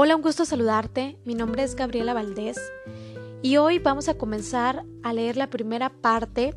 [0.00, 1.18] Hola, un gusto saludarte.
[1.24, 2.56] Mi nombre es Gabriela Valdés
[3.42, 6.54] y hoy vamos a comenzar a leer la primera parte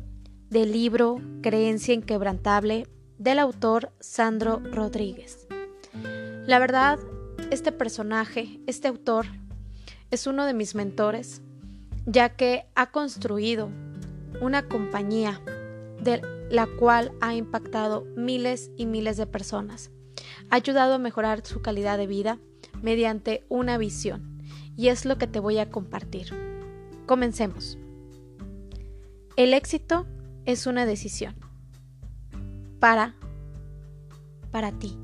[0.48, 2.86] del libro Creencia Inquebrantable
[3.18, 5.48] del autor Sandro Rodríguez.
[6.46, 7.00] La verdad,
[7.50, 9.26] este personaje, este autor,
[10.12, 11.42] es uno de mis mentores,
[12.06, 13.70] ya que ha construido
[14.40, 15.40] una compañía
[16.00, 19.90] de la cual ha impactado miles y miles de personas.
[20.48, 22.38] Ha ayudado a mejorar su calidad de vida
[22.82, 24.42] mediante una visión
[24.76, 26.28] y es lo que te voy a compartir.
[27.06, 27.78] Comencemos.
[29.36, 30.06] El éxito
[30.44, 31.34] es una decisión.
[32.78, 33.14] Para,
[34.50, 34.98] para ti.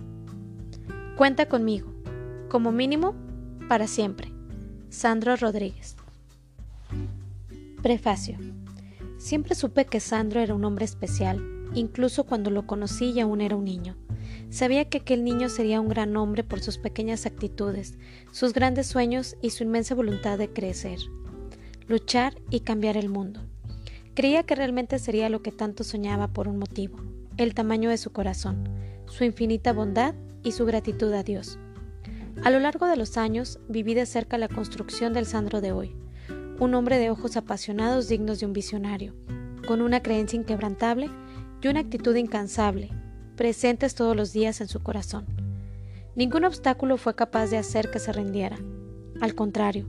[1.16, 1.92] Cuenta conmigo,
[2.48, 3.14] como mínimo,
[3.68, 4.32] para siempre.
[4.90, 5.96] Sandro Rodríguez.
[7.82, 8.38] Prefacio.
[9.18, 11.42] Siempre supe que Sandro era un hombre especial,
[11.74, 13.96] incluso cuando lo conocí y aún era un niño.
[14.50, 17.98] Sabía que aquel niño sería un gran hombre por sus pequeñas actitudes,
[18.32, 20.98] sus grandes sueños y su inmensa voluntad de crecer,
[21.86, 23.40] luchar y cambiar el mundo.
[24.14, 26.98] Creía que realmente sería lo que tanto soñaba por un motivo,
[27.36, 28.68] el tamaño de su corazón,
[29.06, 31.58] su infinita bondad y su gratitud a Dios.
[32.42, 35.94] A lo largo de los años viví de cerca la construcción del Sandro de hoy,
[36.58, 39.14] un hombre de ojos apasionados dignos de un visionario,
[39.66, 41.10] con una creencia inquebrantable
[41.62, 42.90] y una actitud incansable,
[43.38, 45.24] presentes todos los días en su corazón.
[46.16, 48.58] Ningún obstáculo fue capaz de hacer que se rindiera.
[49.20, 49.88] Al contrario,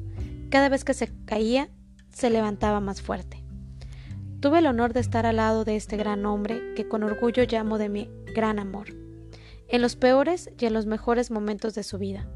[0.52, 1.68] cada vez que se caía,
[2.12, 3.44] se levantaba más fuerte.
[4.40, 7.80] Tuve el honor de estar al lado de este gran hombre que con orgullo llamo
[7.80, 8.90] de mi gran amor,
[9.68, 12.30] en los peores y en los mejores momentos de su vida.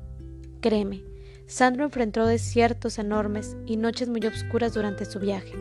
[0.61, 1.03] Créeme,
[1.45, 5.53] Sandro enfrentó desiertos enormes y noches muy oscuras durante su viaje.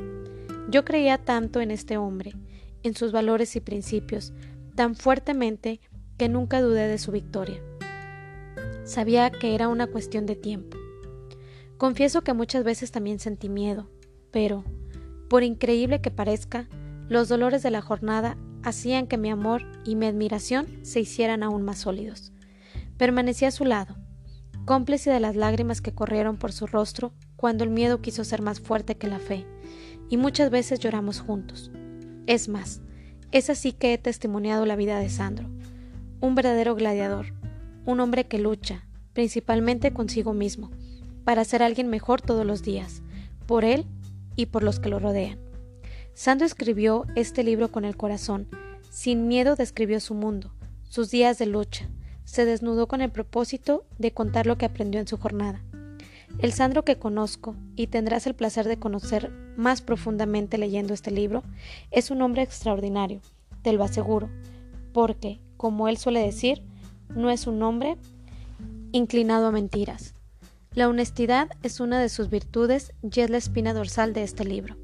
[0.70, 2.32] Yo creía tanto en este hombre,
[2.82, 4.32] en sus valores y principios,
[4.74, 5.80] tan fuertemente
[6.16, 7.60] que nunca dudé de su victoria.
[8.84, 10.76] Sabía que era una cuestión de tiempo.
[11.78, 13.90] Confieso que muchas veces también sentí miedo,
[14.30, 14.64] pero,
[15.28, 16.68] por increíble que parezca,
[17.08, 21.62] los dolores de la jornada hacían que mi amor y mi admiración se hicieran aún
[21.62, 22.32] más sólidos.
[22.96, 23.96] Permanecí a su lado,
[24.64, 28.60] cómplice de las lágrimas que corrieron por su rostro cuando el miedo quiso ser más
[28.60, 29.46] fuerte que la fe,
[30.08, 31.72] y muchas veces lloramos juntos.
[32.26, 32.80] Es más,
[33.32, 35.48] es así que he testimoniado la vida de Sandro,
[36.20, 37.34] un verdadero gladiador,
[37.86, 40.70] un hombre que lucha, principalmente consigo mismo,
[41.24, 43.02] para ser alguien mejor todos los días,
[43.46, 43.86] por él
[44.36, 45.38] y por los que lo rodean.
[46.14, 48.48] Sandro escribió este libro con el corazón,
[48.90, 51.88] sin miedo describió su mundo, sus días de lucha,
[52.24, 55.62] se desnudó con el propósito de contar lo que aprendió en su jornada.
[56.38, 61.42] El Sandro que conozco, y tendrás el placer de conocer más profundamente leyendo este libro,
[61.90, 63.20] es un hombre extraordinario,
[63.62, 64.28] te lo aseguro,
[64.92, 66.62] porque, como él suele decir,
[67.14, 67.96] no es un hombre
[68.92, 70.14] inclinado a mentiras.
[70.74, 74.76] La honestidad es una de sus virtudes y es la espina dorsal de este libro.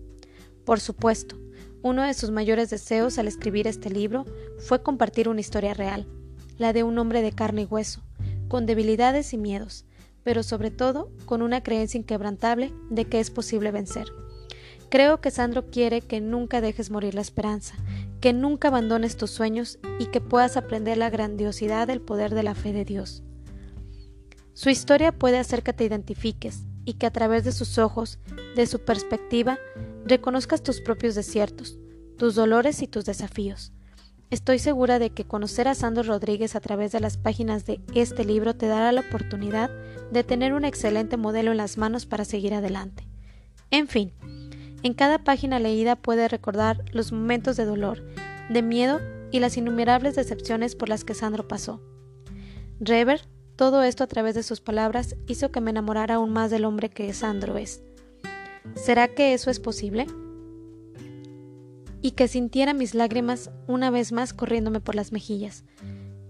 [0.65, 1.37] Por supuesto,
[1.83, 4.27] uno de sus mayores deseos al escribir este libro
[4.59, 6.07] fue compartir una historia real,
[6.59, 8.03] la de un hombre de carne y hueso,
[8.49, 9.87] con debilidades y miedos,
[10.29, 14.09] pero sobre todo con una creencia inquebrantable de que es posible vencer.
[14.91, 17.77] Creo que Sandro quiere que nunca dejes morir la esperanza,
[18.21, 22.55] que nunca abandones tus sueños y que puedas aprender la grandiosidad del poder de la
[22.55, 23.23] fe de Dios.
[24.53, 28.19] Su historia puede hacer que te identifiques y que a través de sus ojos,
[28.55, 29.59] de su perspectiva,
[30.05, 31.79] reconozcas tus propios desiertos,
[32.19, 33.73] tus dolores y tus desafíos.
[34.31, 38.27] Estoy segura de que conocer a Sandro Rodríguez a través de las páginas de este
[38.27, 39.71] libro te dará la oportunidad
[40.11, 43.09] de tener un excelente modelo en las manos para seguir adelante.
[43.71, 44.13] En fin,
[44.83, 48.05] en cada página leída puede recordar los momentos de dolor,
[48.51, 49.01] de miedo
[49.31, 51.81] y las innumerables decepciones por las que Sandro pasó.
[52.81, 53.23] Rever,
[53.57, 56.91] todo esto a través de sus palabras, hizo que me enamorara aún más del hombre
[56.91, 57.83] que Sandro es.
[58.75, 60.07] ¿Será que eso es posible?
[62.09, 65.65] Y que sintiera mis lágrimas una vez más corriéndome por las mejillas,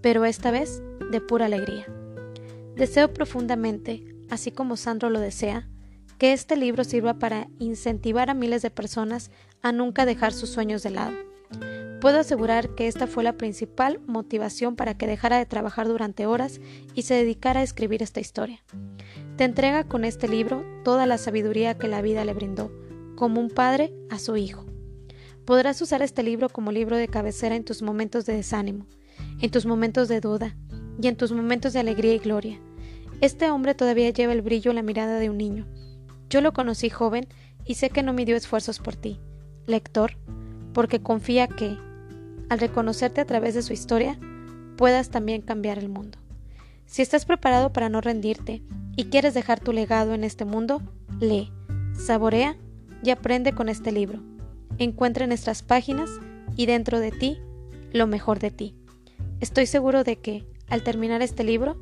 [0.01, 1.85] pero esta vez de pura alegría.
[2.75, 5.69] Deseo profundamente, así como Sandro lo desea,
[6.17, 9.31] que este libro sirva para incentivar a miles de personas
[9.61, 11.15] a nunca dejar sus sueños de lado.
[12.01, 16.59] Puedo asegurar que esta fue la principal motivación para que dejara de trabajar durante horas
[16.93, 18.65] y se dedicara a escribir esta historia.
[19.37, 22.69] Te entrega con este libro toda la sabiduría que la vida le brindó,
[23.15, 24.68] como un padre a su hijo.
[25.49, 28.85] Podrás usar este libro como libro de cabecera en tus momentos de desánimo,
[29.41, 30.55] en tus momentos de duda
[31.01, 32.59] y en tus momentos de alegría y gloria.
[33.19, 35.65] Este hombre todavía lleva el brillo en la mirada de un niño.
[36.29, 37.27] Yo lo conocí joven
[37.65, 39.19] y sé que no midió esfuerzos por ti,
[39.65, 40.17] lector,
[40.71, 41.79] porque confía que,
[42.49, 44.19] al reconocerte a través de su historia,
[44.77, 46.19] puedas también cambiar el mundo.
[46.85, 48.61] Si estás preparado para no rendirte
[48.95, 50.83] y quieres dejar tu legado en este mundo,
[51.19, 51.51] lee,
[51.93, 52.55] saborea
[53.03, 54.28] y aprende con este libro.
[54.79, 56.09] Encuentra en nuestras páginas
[56.55, 57.37] y dentro de ti
[57.91, 58.75] lo mejor de ti.
[59.41, 61.77] Estoy seguro de que, al terminar este libro,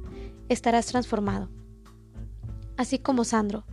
[0.50, 1.50] estarás transformado.
[2.76, 3.66] Así como Sandro,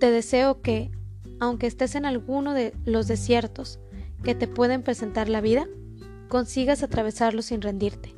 [0.00, 0.90] te deseo que,
[1.38, 3.78] aunque estés en alguno de los desiertos
[4.22, 5.66] que te pueden presentar la vida,
[6.28, 8.14] consigas atravesarlos sin rendirte,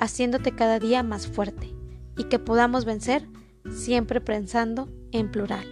[0.00, 1.74] haciéndote cada día más fuerte,
[2.16, 3.28] y que podamos vencer
[3.70, 5.66] siempre pensando en plural.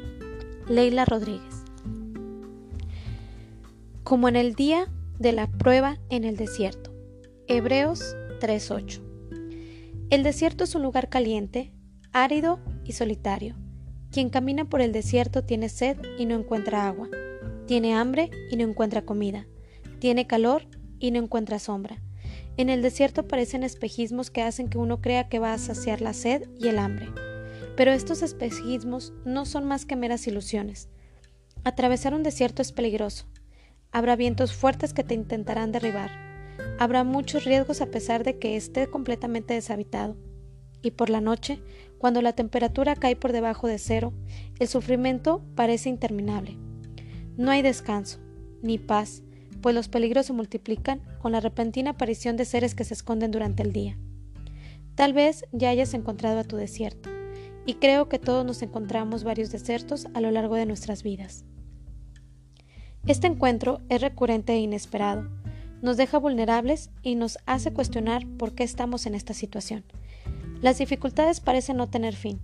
[0.69, 1.54] Leila Rodríguez.
[4.05, 6.95] Como en el día de la prueba en el desierto.
[7.47, 9.01] Hebreos 3:8.
[10.11, 11.73] El desierto es un lugar caliente,
[12.13, 13.57] árido y solitario.
[14.11, 17.09] Quien camina por el desierto tiene sed y no encuentra agua,
[17.67, 19.47] tiene hambre y no encuentra comida,
[20.01, 20.67] tiene calor
[20.99, 22.03] y no encuentra sombra.
[22.59, 26.13] En el desierto parecen espejismos que hacen que uno crea que va a saciar la
[26.13, 27.09] sed y el hambre.
[27.75, 30.91] Pero estos espejismos no son más que meras ilusiones.
[31.65, 33.25] Atravesar un desierto es peligroso.
[33.95, 36.11] Habrá vientos fuertes que te intentarán derribar.
[36.81, 40.17] Habrá muchos riesgos a pesar de que esté completamente deshabitado.
[40.83, 41.63] Y por la noche,
[41.99, 44.13] cuando la temperatura cae por debajo de cero,
[44.59, 46.59] el sufrimiento parece interminable.
[47.37, 48.19] No hay descanso,
[48.63, 49.23] ni paz,
[49.63, 53.63] pues los peligros se multiplican con la repentina aparición de seres que se esconden durante
[53.63, 53.97] el día.
[54.97, 57.11] Tal vez ya hayas encontrado a tu desierto
[57.65, 61.45] y creo que todos nos encontramos varios desiertos a lo largo de nuestras vidas.
[63.07, 65.29] Este encuentro es recurrente e inesperado,
[65.83, 69.85] nos deja vulnerables y nos hace cuestionar por qué estamos en esta situación.
[70.63, 72.41] Las dificultades parecen no tener fin.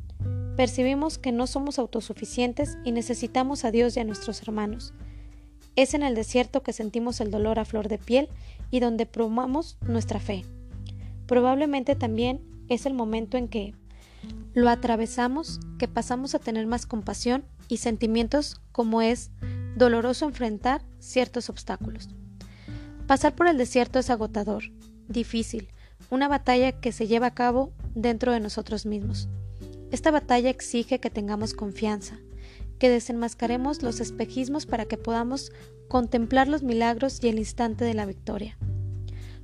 [0.56, 4.92] Percibimos que no somos autosuficientes y necesitamos a Dios y a nuestros hermanos.
[5.76, 8.28] Es en el desierto que sentimos el dolor a flor de piel
[8.70, 10.44] y donde probamos nuestra fe.
[11.26, 13.74] Probablemente también es el momento en que,
[14.52, 19.30] lo atravesamos que pasamos a tener más compasión y sentimientos como es
[19.76, 22.08] doloroso enfrentar ciertos obstáculos.
[23.06, 24.64] Pasar por el desierto es agotador,
[25.08, 25.68] difícil,
[26.10, 29.28] una batalla que se lleva a cabo dentro de nosotros mismos.
[29.90, 32.18] Esta batalla exige que tengamos confianza,
[32.78, 35.52] que desenmascaremos los espejismos para que podamos
[35.88, 38.56] contemplar los milagros y el instante de la victoria.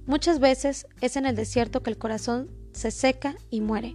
[0.06, 3.94] Muchas veces es en el desierto que el corazón se seca y muere.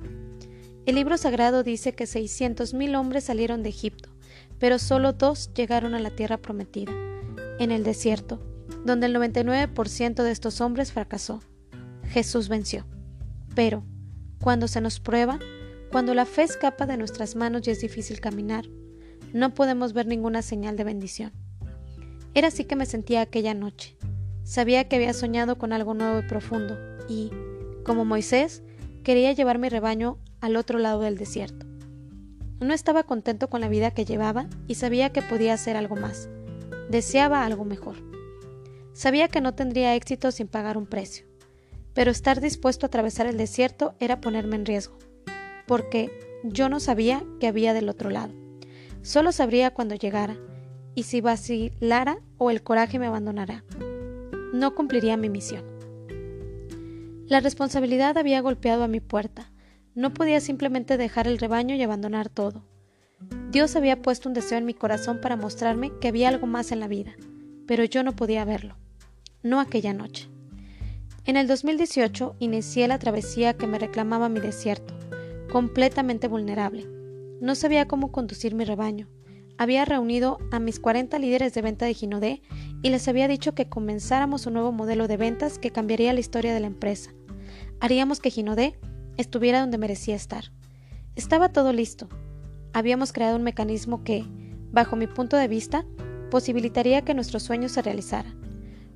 [0.86, 4.11] El libro sagrado dice que 600.000 hombres salieron de Egipto,
[4.62, 6.92] pero solo dos llegaron a la tierra prometida,
[7.58, 8.40] en el desierto,
[8.86, 11.42] donde el 99% de estos hombres fracasó.
[12.10, 12.86] Jesús venció.
[13.56, 13.84] Pero,
[14.40, 15.40] cuando se nos prueba,
[15.92, 18.66] cuando la fe escapa de nuestras manos y es difícil caminar,
[19.34, 21.34] no podemos ver ninguna señal de bendición.
[22.36, 23.98] Era así que me sentía aquella noche.
[24.44, 26.78] Sabía que había soñado con algo nuevo y profundo,
[27.10, 27.31] y,
[27.84, 28.62] como Moisés,
[29.04, 31.70] quería llevar mi rebaño al otro lado del desierto.
[32.62, 36.30] No estaba contento con la vida que llevaba y sabía que podía hacer algo más.
[36.92, 37.96] Deseaba algo mejor.
[38.94, 41.25] Sabía que no tendría éxito sin pagar un precio,
[41.96, 45.00] pero estar dispuesto a atravesar el desierto era ponerme en riesgo,
[45.66, 46.12] porque
[46.44, 48.34] yo no sabía qué había del otro lado.
[49.02, 50.38] Solo sabría cuando llegara,
[50.94, 53.63] y si vacilara o el coraje me abandonara.
[54.54, 55.63] No cumpliría mi misión.
[57.25, 59.50] La responsabilidad había golpeado a mi puerta,
[59.95, 62.63] no podía simplemente dejar el rebaño y abandonar todo.
[63.51, 66.79] Dios había puesto un deseo en mi corazón para mostrarme que había algo más en
[66.79, 67.13] la vida,
[67.67, 68.77] pero yo no podía verlo.
[69.43, 70.29] No aquella noche.
[71.25, 74.98] En el 2018 inicié la travesía que me reclamaba mi desierto,
[75.51, 76.88] completamente vulnerable.
[77.41, 79.07] No sabía cómo conducir mi rebaño.
[79.57, 82.41] Había reunido a mis 40 líderes de venta de Ginodé
[82.81, 86.53] y les había dicho que comenzáramos un nuevo modelo de ventas que cambiaría la historia
[86.53, 87.13] de la empresa.
[87.79, 88.79] Haríamos que Ginodé
[89.22, 90.51] estuviera donde merecía estar.
[91.16, 92.10] Estaba todo listo.
[92.74, 94.25] Habíamos creado un mecanismo que,
[94.72, 95.86] bajo mi punto de vista,
[96.30, 98.40] posibilitaría que nuestros sueños se realizaran.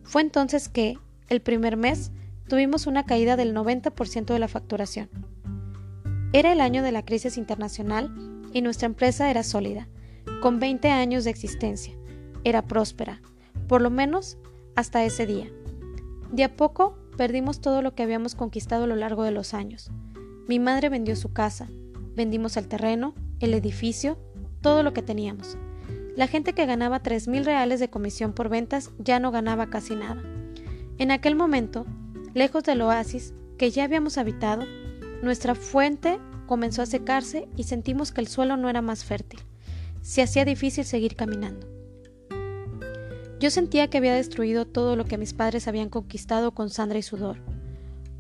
[0.04, 0.98] Fue entonces que,
[1.30, 2.12] el primer mes,
[2.48, 5.10] tuvimos una caída del 90% de la facturación.
[6.34, 8.14] Era el año de la crisis internacional
[8.54, 9.88] y nuestra empresa era sólida,
[10.42, 11.94] con 20 años de existencia.
[12.44, 13.22] Era próspera,
[13.68, 14.38] por lo menos
[14.76, 15.50] hasta ese día.
[16.32, 19.92] De a poco perdimos todo lo que habíamos conquistado a lo largo de los años.
[20.48, 21.68] Mi madre vendió su casa,
[22.16, 24.20] vendimos el terreno, el edificio,
[24.62, 25.58] todo lo que teníamos.
[26.16, 29.96] La gente que ganaba tres mil reales de comisión por ventas ya no ganaba casi
[29.96, 30.22] nada.
[30.98, 31.86] En aquel momento,
[32.34, 34.66] lejos del oasis que ya habíamos habitado,
[35.24, 39.40] nuestra fuente comenzó a secarse y sentimos que el suelo no era más fértil.
[40.02, 41.68] Se hacía difícil seguir caminando.
[43.40, 47.04] Yo sentía que había destruido todo lo que mis padres habían conquistado con sangre y
[47.04, 47.38] sudor.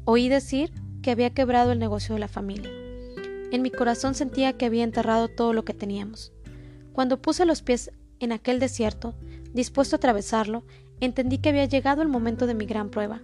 [0.04, 0.72] Oí decir
[1.06, 2.72] que había quebrado el negocio de la familia.
[3.52, 6.34] En mi corazón sentía que había enterrado todo lo que teníamos.
[6.94, 9.14] Cuando puse los pies en aquel desierto,
[9.54, 10.64] dispuesto a atravesarlo,
[11.02, 13.22] entendí que había llegado el momento de mi gran prueba.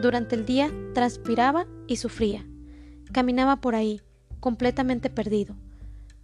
[0.00, 2.46] Durante el día transpiraba y sufría.
[3.10, 4.00] Caminaba por ahí,
[4.38, 5.56] completamente perdido.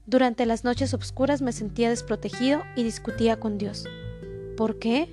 [0.06, 3.84] Durante las noches oscuras me sentía desprotegido y discutía con Dios.
[4.56, 5.08] ¿Por qué?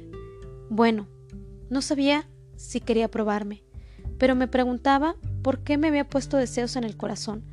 [0.70, 1.08] Bueno,
[1.72, 3.64] no sabía si quería probarme,
[4.20, 7.44] pero me preguntaba por qué me había puesto deseos en el corazón,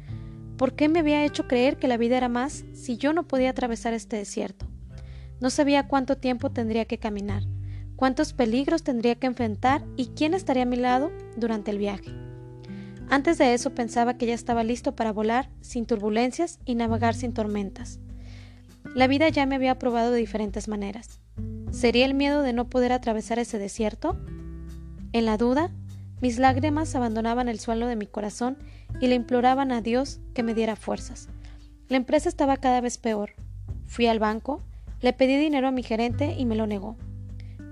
[0.57, 3.51] por qué me había hecho creer que la vida era más si yo no podía
[3.51, 4.67] atravesar este desierto.
[5.41, 7.45] No sabía cuánto tiempo tendría que caminar,
[7.97, 12.13] cuántos peligros tendría que enfrentar y quién estaría a mi lado durante el viaje.
[13.11, 17.33] Antes de eso pensaba que ya estaba listo para volar sin turbulencias y navegar sin
[17.33, 18.01] tormentas.
[18.95, 21.21] La vida ya me había probado de diferentes maneras.
[21.71, 24.19] ¿Sería el miedo de no poder atravesar ese desierto?
[25.13, 25.71] En la duda,
[26.21, 28.59] mis lágrimas abandonaban el suelo de mi corazón
[29.01, 31.29] y le imploraban a Dios que me diera fuerzas.
[31.89, 33.31] La empresa estaba cada vez peor.
[33.87, 34.63] Fui al banco,
[35.01, 36.97] le pedí dinero a mi gerente y me lo negó.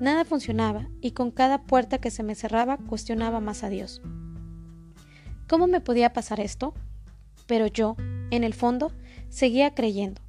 [0.00, 4.00] Nada funcionaba y con cada puerta que se me cerraba cuestionaba más a Dios.
[5.48, 6.74] ¿Cómo me podía pasar esto?
[7.46, 7.96] Pero yo,
[8.30, 8.92] en el fondo,
[9.28, 10.20] seguía creyendo,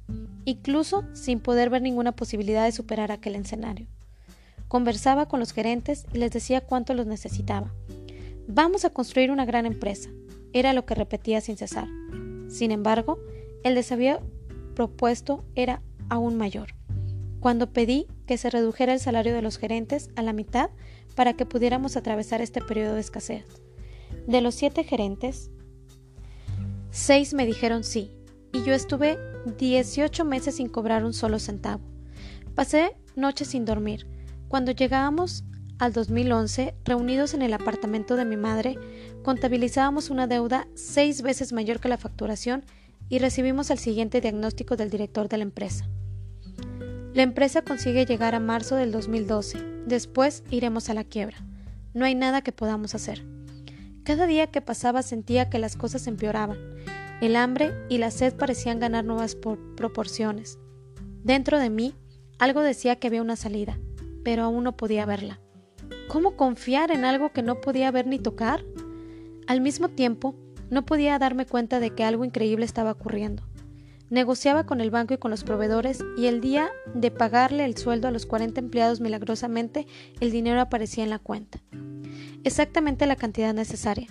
[0.44, 3.86] incluso sin poder ver ninguna posibilidad de superar aquel escenario.
[4.68, 7.72] Conversaba con los gerentes y les decía cuánto los necesitaba.
[8.50, 10.08] Vamos a construir una gran empresa,
[10.54, 11.86] era lo que repetía sin cesar.
[12.48, 13.18] Sin embargo,
[13.62, 14.22] el desafío
[14.74, 16.74] propuesto era aún mayor.
[17.40, 20.70] Cuando pedí que se redujera el salario de los gerentes a la mitad
[21.14, 23.44] para que pudiéramos atravesar este periodo de escasez.
[24.26, 25.50] De los siete gerentes,
[26.90, 28.14] seis me dijeron sí,
[28.54, 29.18] y yo estuve
[29.58, 31.84] 18 meses sin cobrar un solo centavo.
[32.54, 34.06] Pasé noches sin dormir.
[34.48, 35.44] Cuando llegábamos
[35.78, 38.76] al 2011, reunidos en el apartamento de mi madre,
[39.22, 42.64] contabilizábamos una deuda seis veces mayor que la facturación
[43.08, 45.88] y recibimos el siguiente diagnóstico del director de la empresa.
[47.14, 49.58] La empresa consigue llegar a marzo del 2012.
[49.86, 51.38] Después iremos a la quiebra.
[51.94, 53.24] No hay nada que podamos hacer.
[54.04, 56.58] Cada día que pasaba sentía que las cosas empeoraban.
[57.20, 59.36] El hambre y la sed parecían ganar nuevas
[59.76, 60.58] proporciones.
[61.24, 61.94] Dentro de mí,
[62.38, 63.78] algo decía que había una salida,
[64.22, 65.40] pero aún no podía verla.
[66.08, 68.64] ¿Cómo confiar en algo que no podía ver ni tocar?
[69.46, 70.34] Al mismo tiempo,
[70.70, 73.42] no podía darme cuenta de que algo increíble estaba ocurriendo.
[74.10, 78.08] Negociaba con el banco y con los proveedores y el día de pagarle el sueldo
[78.08, 79.86] a los 40 empleados milagrosamente
[80.20, 81.60] el dinero aparecía en la cuenta
[82.44, 84.08] exactamente la cantidad necesaria,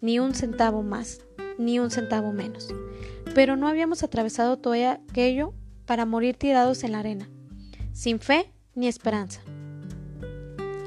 [0.00, 1.20] ni un centavo más,
[1.58, 2.68] ni un centavo menos.
[3.34, 5.54] Pero no habíamos atravesado todo aquello
[5.86, 7.28] para morir tirados en la arena,
[7.92, 9.40] sin fe ni esperanza.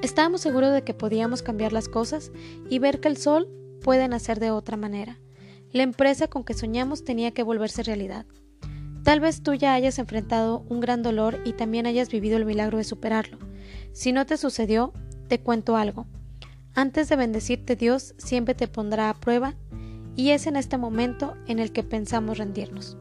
[0.03, 2.33] Estábamos seguros de que podíamos cambiar las cosas
[2.69, 3.47] y ver que el sol
[3.81, 5.17] puede nacer de otra manera.
[5.71, 8.25] La empresa con que soñamos tenía que volverse realidad.
[9.05, 12.79] Tal vez tú ya hayas enfrentado un gran dolor y también hayas vivido el milagro
[12.79, 13.37] de superarlo.
[13.93, 14.91] Si no te sucedió,
[15.29, 16.05] te cuento algo.
[16.75, 19.55] Antes de bendecirte Dios siempre te pondrá a prueba
[20.17, 22.97] y es en este momento en el que pensamos rendirnos.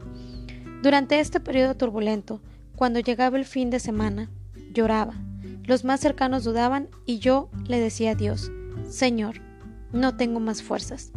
[0.81, 2.41] Durante este periodo turbulento,
[2.77, 4.31] cuando llegaba el fin de semana,
[4.73, 5.15] lloraba.
[5.65, 8.51] Los más cercanos dudaban y yo le decía a Dios,
[8.89, 9.41] Señor,
[9.91, 11.11] no tengo más fuerzas.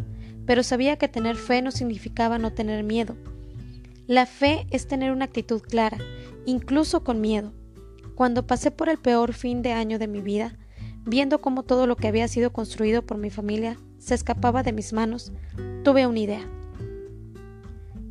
[0.47, 3.17] Pero sabía que tener fe no significaba no tener miedo.
[4.07, 5.99] La fe es tener una actitud clara,
[6.45, 7.53] incluso con miedo.
[8.15, 10.57] Cuando pasé por el peor fin de año de mi vida,
[11.09, 14.93] Viendo cómo todo lo que había sido construido por mi familia se escapaba de mis
[14.93, 15.33] manos,
[15.85, 16.45] tuve una idea.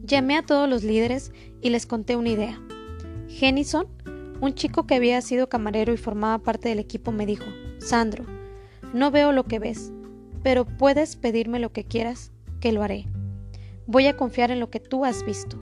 [0.01, 2.58] Llamé a todos los líderes y les conté una idea.
[3.27, 3.88] Jennison,
[4.42, 7.46] un chico que había sido camarero y formaba parte del equipo, me dijo,
[7.80, 8.25] Sandro,
[8.94, 9.92] no veo lo que ves,
[10.44, 13.08] pero puedes pedirme lo que quieras, que lo haré.
[13.88, 15.60] Voy a confiar en lo que tú has visto.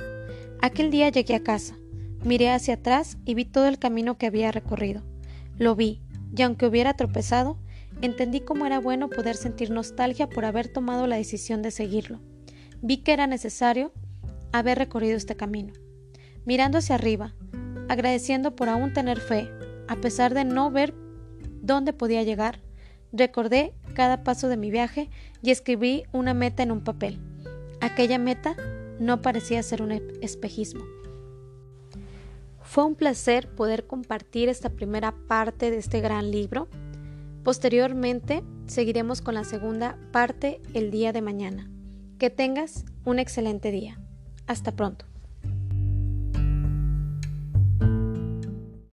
[0.62, 1.76] Aquel día llegué a casa,
[2.24, 5.04] miré hacia atrás y vi todo el camino que había recorrido.
[5.58, 6.02] Lo vi,
[6.36, 7.58] y aunque hubiera tropezado,
[8.02, 12.20] entendí cómo era bueno poder sentir nostalgia por haber tomado la decisión de seguirlo.
[12.82, 13.94] Vi que era necesario
[14.52, 15.74] haber recorrido este camino.
[16.46, 17.34] Mirando hacia arriba,
[17.90, 19.50] agradeciendo por aún tener fe,
[19.88, 20.94] a pesar de no ver
[21.62, 22.60] dónde podía llegar,
[23.12, 25.10] recordé cada paso de mi viaje
[25.42, 27.20] y escribí una meta en un papel.
[27.82, 28.56] Aquella meta
[29.00, 30.84] no parecía ser un espejismo.
[32.62, 36.68] Fue un placer poder compartir esta primera parte de este gran libro.
[37.44, 41.70] Posteriormente seguiremos con la segunda parte el día de mañana.
[42.18, 44.00] Que tengas un excelente día.
[44.48, 45.13] Hasta pronto.